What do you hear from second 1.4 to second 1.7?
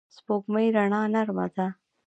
ده